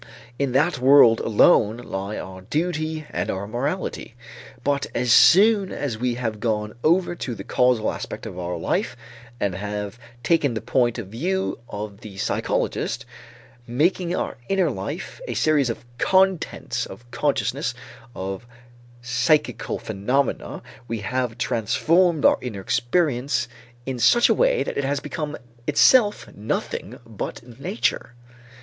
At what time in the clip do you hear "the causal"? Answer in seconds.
7.35-7.91